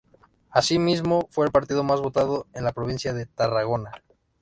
Asimismo, 0.49 1.27
fue 1.29 1.45
el 1.45 1.51
partido 1.51 1.83
más 1.83 2.01
votado 2.01 2.47
en 2.53 2.63
la 2.63 2.73
provincia 2.73 3.13
de 3.13 3.27
Tarragona. 3.27 3.91